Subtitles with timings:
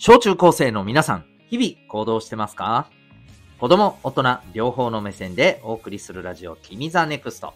[0.00, 2.88] 小中高生の皆さん、日々行動してますか？
[3.58, 7.52] 子供、大人、両方の目線でお送りするラジオ、君 the NEXT。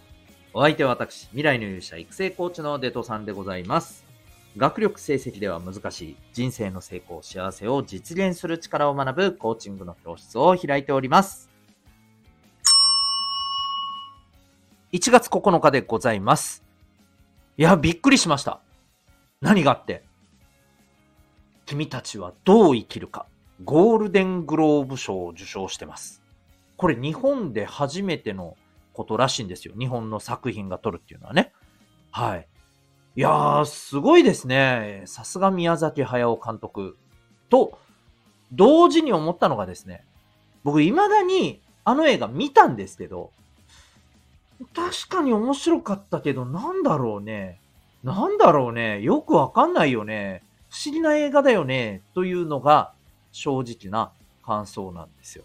[0.52, 4.04] お相手は私、未来の勇者育成コーチのデトさんでございます。
[4.56, 11.48] 学力成績では難しい人生の成功、幸せを実現する力を学ぶコーチングの教室を開いております。
[14.92, 16.64] 1月9日でございます。
[17.56, 18.58] いや、びっくりしました。
[19.40, 20.02] 何があって？
[21.66, 23.26] 君たちはどう生きるか。
[23.64, 26.22] ゴールデングローブ賞を受賞してます。
[26.76, 28.56] これ日本で初めての
[28.92, 29.74] ことらしいんですよ。
[29.78, 31.52] 日本の作品が撮るっていうのはね。
[32.10, 32.48] はい。
[33.14, 35.02] いやー、すごいですね。
[35.06, 36.96] さすが宮崎駿監督。
[37.48, 37.78] と、
[38.52, 40.04] 同時に思ったのがですね、
[40.64, 43.30] 僕未だにあの映画見たんですけど、
[44.74, 47.60] 確かに面白かったけど、なんだろうね。
[48.02, 49.00] なんだろうね。
[49.00, 50.42] よくわかんないよね。
[50.72, 52.00] 不思議な映画だよね。
[52.14, 52.94] というのが
[53.30, 54.10] 正直な
[54.42, 55.44] 感想なんですよ。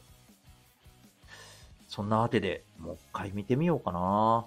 [1.90, 4.46] そんなわけで、もう一回見てみようかな。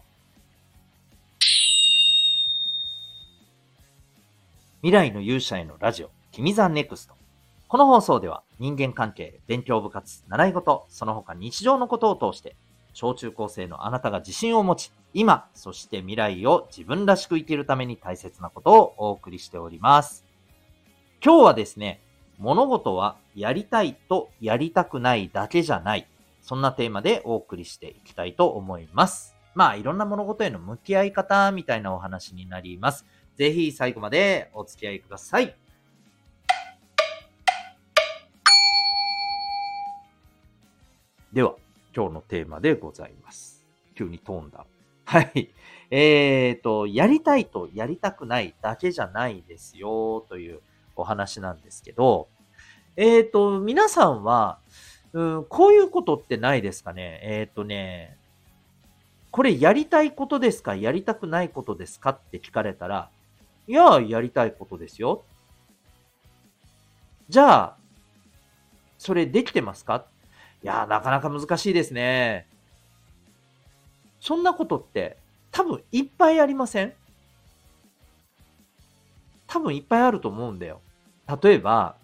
[4.81, 7.15] 未来の勇者へのラジオ、君 the NEXT。
[7.69, 12.57] この放送では人間関係、勉強部活、習い事、その他日常のことを通して、
[12.95, 20.30] 小中高生のあなたが自信を持ち、今、そして未来を自分らしく生きるために大切なことをお送りしております。
[21.23, 22.01] 今日はですね、
[22.39, 26.07] 物事はやりたいとやりたくないだけじゃない。
[26.41, 29.37] そんなテーマでお送りしていきたいと思います。
[29.55, 33.05] まあ、いろんな物事への向き合い方みたいなお話になります。
[33.37, 35.55] ぜひ最後までお付き合いください。
[41.35, 41.55] では、
[41.95, 43.67] 今日のテーマでございます。
[43.95, 44.65] 急に飛んだ。
[45.05, 45.51] はい。
[45.91, 50.63] えーと、やりたいとやりたくないだけじゃないですよ、という
[51.01, 52.29] お話なんですけど、
[52.97, 54.59] えーと、皆さんは、
[55.13, 57.21] うん、こういうことってないですかね？
[57.23, 58.17] えーとね、
[59.31, 60.75] これやりたいことですか？
[60.77, 62.11] やりたくないことですか？
[62.11, 63.11] って聞かれたら、
[63.67, 65.25] いや、やりたいことですよ。
[67.29, 67.77] じゃあ、
[68.99, 70.05] それできてますか？
[70.63, 72.47] いや、なかなか難しいですね。
[74.21, 75.17] そんなことって
[75.51, 76.93] 多分いっぱいありません？
[79.47, 80.81] 多分いっぱいあると思うんだよ。
[81.43, 81.97] 例えば、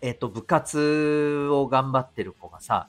[0.00, 2.88] えっ、と、部活を頑張ってる子がさ、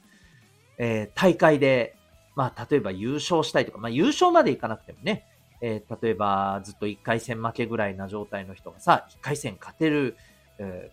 [0.78, 1.96] えー大会で、
[2.36, 5.26] まあ、例えば優勝したいとか、まあ、優勝までいかなくてもね、
[5.62, 10.18] えー例えばずっと1回戦負けぐらいな状態の人がさ、1回戦勝てる、
[10.58, 10.92] え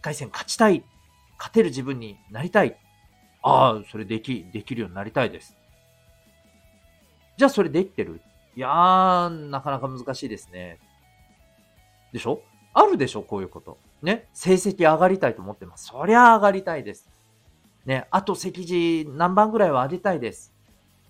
[0.00, 0.84] 1回戦勝ちたい、
[1.38, 2.78] 勝てる自分になりたい。
[3.42, 5.56] ああ、それでき、できるようになりたいです。
[7.36, 8.20] じゃあそれできてる？
[8.54, 10.78] いやー、なかなか難しいですね。
[12.12, 12.42] でしょ？
[12.72, 13.78] あるでしょこういうこと。
[14.02, 14.28] ね。
[14.32, 15.86] 成績上がりたいと思ってます。
[15.86, 17.08] そりゃ上がりたいです。
[17.84, 18.06] ね。
[18.10, 20.52] あと席次何番ぐらいは上げたいです。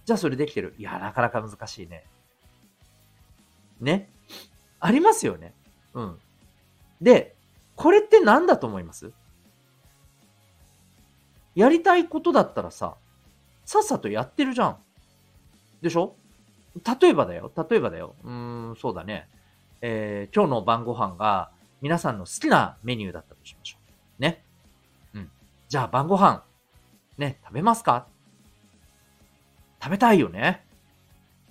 [0.04, 2.04] じゃあそれできてるいや、なかなか難しいね。
[3.80, 4.08] ね。
[4.80, 5.52] ありますよね。
[5.94, 6.18] うん。
[7.00, 7.34] で、
[7.76, 9.12] これって何だと思います？
[11.54, 12.94] やりたいことだったらさ、
[13.64, 14.76] さっさとやってるじゃん。
[15.82, 16.14] でしょ？
[17.00, 17.50] 例えばだよ。
[17.56, 18.14] 例えばだよ。
[18.24, 19.28] うーん、そうだね。
[19.82, 23.78] えー今日の晩ご飯が皆さんの好きなメニューだったとしましょ
[24.18, 24.22] う。
[24.22, 24.44] ね。
[25.14, 25.30] うん。
[25.68, 26.44] じゃあ晩ご飯、
[27.16, 28.06] ね、食べますか？
[29.82, 30.66] 食べたいよね。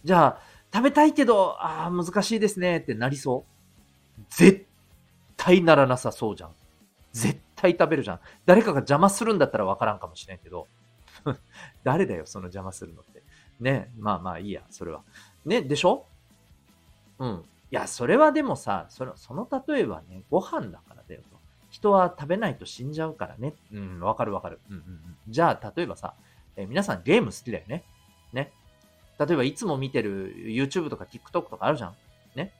[0.03, 0.41] じゃあ、
[0.71, 3.43] 食べたいけど、ああ、難しいですねってなりそ
[4.19, 4.21] う？
[4.29, 4.67] 絶
[5.35, 6.51] 対ならなさそうじゃん。
[7.11, 8.19] 絶対食べるじゃん。
[8.45, 10.67] 誰かが邪魔するんだったらわからんかもしれんけど、
[11.83, 13.23] 誰だよ、その邪魔するのって。
[13.59, 15.01] ね、まあまあいいや、それは。
[15.43, 16.05] ね、でしょ？
[17.17, 17.43] うん。
[17.71, 21.37] いや、それはでもさ、その、その例えはね、ご飯だからだよと。
[21.69, 23.53] 人は食べないと死んじゃうからね。
[23.71, 24.59] うん、わかるわかる。
[24.69, 25.17] うんうんうん。
[25.27, 26.15] じゃあ、例えばさ、
[26.55, 27.83] えー皆さんゲーム好きだよね。
[28.33, 28.51] ね。
[29.19, 31.95] 例えばいつも見てる YouTube とか TikTok とかあるじゃん。
[32.35, 32.53] ね。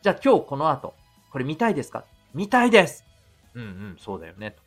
[0.00, 0.94] じゃあ今日この後、
[1.30, 2.04] これ見たいですか？
[2.32, 3.04] 見たいです
[3.54, 4.52] うんうん、そうだよね。
[4.52, 4.62] と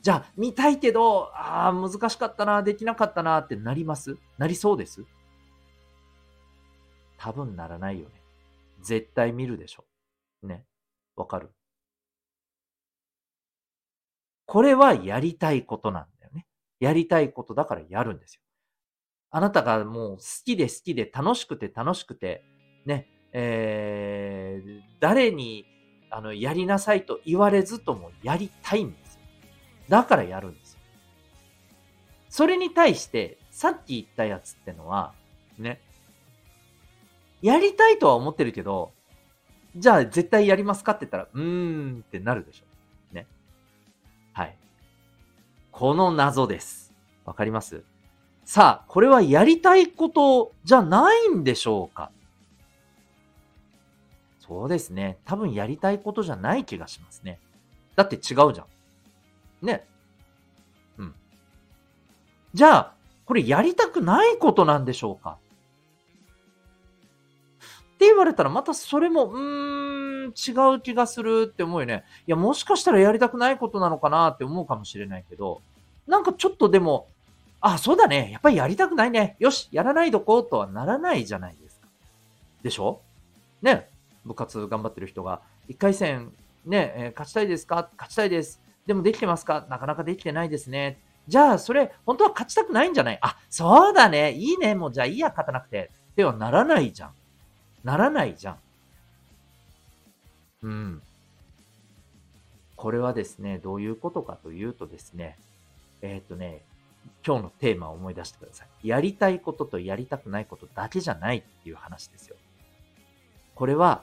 [0.00, 4.16] じゃあ、見たいけど、ああ、難しかったな、できなかったなってなります？
[4.38, 5.04] なりそうです？
[7.18, 8.14] 多分ならないよね。
[8.82, 9.84] 絶対見るでしょ。
[10.42, 10.64] ね。
[11.16, 11.50] わかる？
[14.46, 16.46] これはやりたいことなんだよね。
[16.78, 18.42] やりたいことだからやるんですよ。
[19.30, 22.44] あなたがもう好きで好きで楽しくて楽しくて、
[22.84, 25.66] ね、えー、誰に
[26.10, 29.20] あのやりなさいと言われずともやりたいんですよ。
[29.88, 30.80] だからやるんですよ。
[32.28, 35.14] それに対して、さっき言ったやつってのは、
[35.58, 35.80] ね、
[37.42, 38.92] やりたいとは思ってるけど、
[39.76, 42.64] じゃあ絶対やりますかって言ったら、うーんってなるでしょ。
[43.14, 43.26] ね。
[44.32, 44.56] はい。
[45.70, 46.94] この謎です。
[47.24, 47.82] わかります？
[48.44, 52.10] さあ、これはやりたいことじゃないんでしょうか？
[54.38, 55.18] そうですね。
[55.24, 57.40] 多分やりたいことじゃない気がしますね。
[57.96, 58.66] だって違うじゃん。
[59.60, 59.86] ね。
[60.98, 61.14] うん。
[62.54, 62.94] じゃあ、
[63.24, 65.38] これやりたくないことなんでしょうか？
[67.96, 72.04] って言われたらまたそれも、うーん、違う気がするって思うよね。
[72.26, 75.62] いや、もしかしたらやりたくないことなのかなって思うかもしれないけど、
[76.06, 77.08] なんかちょっとでも、
[77.62, 78.30] あ、そうだね。
[78.32, 79.34] やっぱりやりたくないね。
[79.38, 81.88] よし、やらないどこうとはならないじゃないですか。
[82.62, 83.00] でしょ？
[83.62, 83.88] ね。
[84.26, 85.40] 部活頑張ってる人が、
[85.70, 86.32] 1回戦、
[86.66, 87.88] ね、えー勝ちたいですか？
[87.96, 88.60] 勝ちたいです。
[88.86, 89.66] でもできてますか？
[89.70, 90.98] なかなかできてないですね。
[91.28, 93.18] じゃあ、それ、本当は勝ちたくないんじゃない？
[93.22, 94.32] あ、そうだね。
[94.32, 94.74] いいね。
[94.74, 95.90] もうじゃあいいや、勝たなくて。
[96.14, 97.10] ではならないじゃん。
[97.86, 98.58] ならないじゃん。
[100.62, 101.02] うん。
[102.74, 105.38] これはですね、どういうことかというとですね、
[106.02, 106.62] えーっ、とね、
[107.24, 108.88] 今日のテーマを思い出してください。
[108.88, 112.34] やりたいこととやりたくないことだけじゃないっていう話ですよ。
[113.54, 114.02] これは、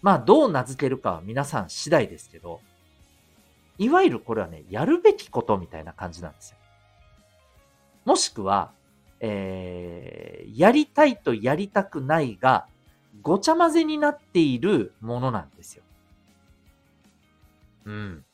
[0.00, 2.60] まあどう名付けるかは皆さん次第ですけど、
[3.76, 6.58] いわゆるこれはね、やるべきことみたいな感じなんですよ。
[8.04, 8.70] もしくは、
[9.18, 12.68] えー、やりたいとやりたくないが、
[13.22, 15.82] ごちゃ混ぜになっているものなんですよ。
[17.86, 18.24] うん。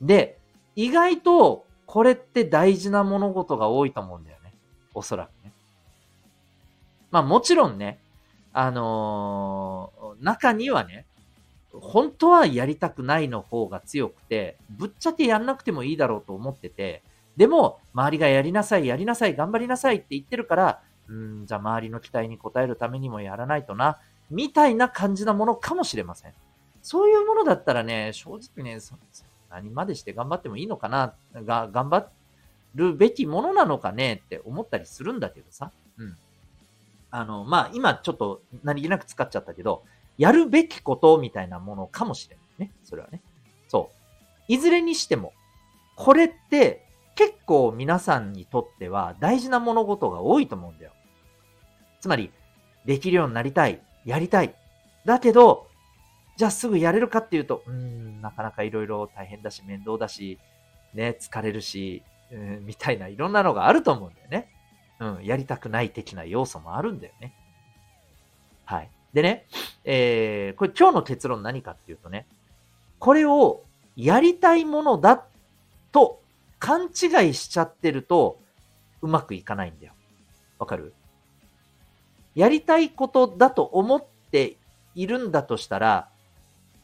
[0.00, 0.38] で、
[0.76, 4.54] 意外とこれって大事な物事が多いと思うんだよね。
[4.94, 5.52] おそらくね。
[7.10, 8.00] まあもちろんね、
[8.52, 11.06] あのー中にはね、
[11.72, 17.02] 本当はやりたくないの方が強くて、ぶっちゃけやんなくてもいいだろうと思ってて、
[17.36, 20.82] でも、周りがやりなさい、やりなさい、頑張りなさいって言ってるから、
[21.12, 23.98] うん、じゃあ周りの期待に応えるためにもやらないとな、
[24.30, 26.32] みたいな感じなものかもしれません。
[26.80, 28.96] そういうものだったらね、正直ね、そ
[29.50, 32.06] 何までして頑張ってもいいのかな、が、頑張
[32.74, 35.70] るべきものなのかねって思ったりするんだけどさ。
[35.98, 36.16] うん。
[37.10, 39.84] あの、まあ、今ちょっと何気なく使っちゃったけど、
[40.16, 42.72] やるべきことみたいなものかもしれないね。
[42.84, 43.20] それはね。
[43.68, 43.94] そう。
[44.48, 45.34] いずれにしても、
[45.94, 50.92] これって結構皆さんにとっては大事な物事が多いと思うんだよ。
[52.02, 52.32] つまり、
[52.84, 54.54] できるようになりたい、やりたい。
[55.04, 55.68] だけど、
[56.36, 60.40] じゃあすぐやれるかっていうと、うん、なかなかいろいろ大変だし、面倒だし、
[60.94, 62.02] ね、疲れるし、
[62.32, 64.48] うん、みたいないろんなのがあると思うんだよね。
[64.98, 67.34] うん、やりたくない的な要素もあるんだよね。
[68.64, 68.90] はい。
[69.12, 69.46] でね、
[69.84, 72.26] えー、これ今日の結論何かっていうとね、
[72.98, 73.62] これを
[73.94, 75.24] やりたいものだ
[75.92, 76.20] と
[76.58, 78.38] 勘違いしちゃってると
[79.02, 79.92] うまくいかないんだよ。
[80.58, 80.94] わかる？
[82.34, 84.56] やりたいことだと思って
[84.94, 86.08] いるんだとしたら、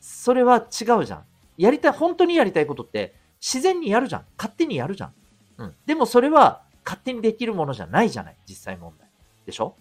[0.01, 1.25] それは違うじゃん。
[1.57, 4.25] やりたい、本当にやりたいことって自然にやるじゃん。
[4.37, 5.13] 勝手にやるじゃん。
[5.59, 5.75] うん。
[5.87, 8.37] でもそれは勝手にできるものじゃないじゃない。
[8.49, 9.09] 実際問題。
[9.45, 9.75] でしょ？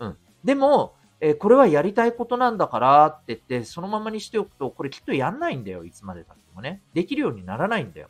[0.00, 0.16] うん。
[0.44, 5.84] でも、えーこれはやりたいことなんだからって言って、そのままにしておくと、これきっとやんないんだよ。
[5.84, 6.82] いつまで経ってもね。
[6.94, 8.08] できるようにならないんだよ。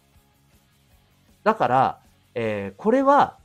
[1.44, 1.98] だから、
[2.34, 3.38] えーこれは、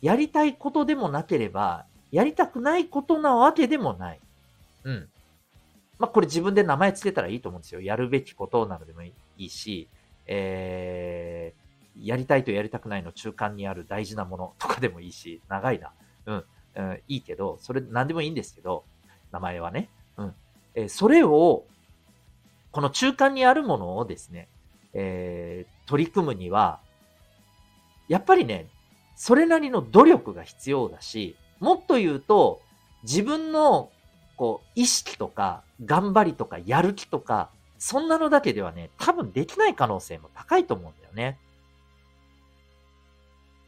[0.00, 4.20] やりたいことでもなければ、やりたくないことなわけでもない。
[4.84, 5.08] うん。
[5.98, 7.80] まあ、これ自分で名前つけたらいいと思うんですよ。
[7.80, 9.88] やるべきことなのでもいいし、
[10.26, 11.62] えー
[12.00, 15.92] やりたいとやりたくないの中間にある大事なものとかでもいいし、長いな。
[16.24, 16.44] うん。
[16.74, 18.84] うん、いいけど、それ何でもいいんですけど、
[19.30, 19.90] 名前はね。
[20.16, 20.34] うん。
[20.74, 21.64] えーそれを、
[22.70, 24.48] この中間にあるものをですね、
[24.94, 26.80] えー取り組むには、
[28.08, 28.68] やっぱりね、
[29.14, 32.60] それなりの努力が必要だし、もっと言うと、
[33.04, 33.92] 自分の、
[34.36, 41.38] こう、意識とか、頑張りとか、やる気とか、そんなのだけではね、多分できない可能性も高いと思うんだよね。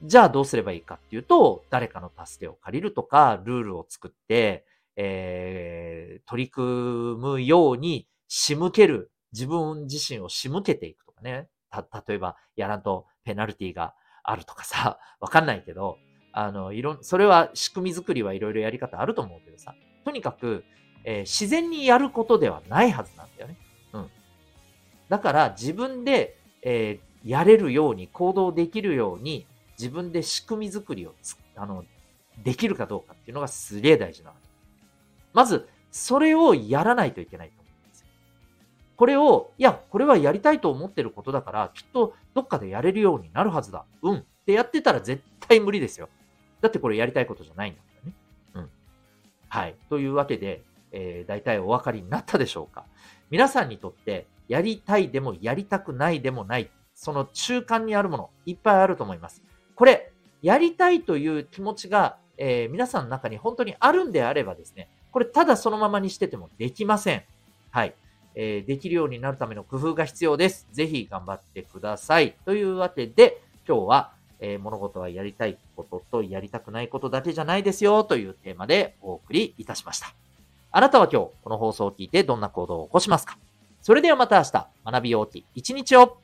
[0.03, 11.49] じゃあどうすればいいかっていうと、誰かの助けを借りるとか、ルールを作って、えー、取り組むように仕向ける、自分自身を仕向けていくとかね。
[11.71, 15.97] た、例えば、やらんとペナルティがあるとかさ、わかんないけど、
[16.37, 19.75] あの、いろん、それは仕組み作りはいろいろやり方あると思うけどさ、
[20.05, 20.65] とにかく、
[21.05, 23.57] えー自然にやることではないはずなんだよね。
[23.93, 24.11] うん。
[25.09, 29.47] だから自分で、えーやれるように、行動できるように、
[29.79, 31.85] 自分で仕組み作りをつ、あの、
[32.43, 34.49] できるかどうかっていうのがすげえ大事なわけ。
[35.33, 38.07] まず、それをやらないといけないと思うんですよ。
[38.97, 43.87] これを、いや、これはやりたいと思ってることだから、きっとどっかでやれるようになるはずだ。
[44.03, 44.17] うん。
[44.19, 46.11] ってやってたら絶対無理ですよ。
[46.65, 48.17] だってこれやりたいことじゃないんだからね。
[48.55, 48.71] うん。
[49.51, 49.75] はい。
[49.91, 52.87] というわけで、えー、大体お分かりになったでしょうか。
[53.29, 59.43] 皆さんにとって、やりたいでもやりたくないでもない、その中間にあるもの、いっぱいあると思います。
[59.75, 67.25] これ、やりたいという気持ちが、えー、皆さんの中に本当にあるんであればですね、これただそのままにしててもできません。
[67.73, 67.95] はい。
[68.35, 70.67] えー、できるようになるための工夫が必要です。
[70.73, 72.35] ぜひ頑張ってください。
[72.47, 80.15] というわけで、今日は、えー、物事はやりたいこととやりたくないことだけじゃないですよというテーマでお送りいたしました。
[80.71, 83.39] あなたは今日この放送を聞いてどんな行動を起こしますか？
[83.81, 86.19] それではまた明日学びようき一日を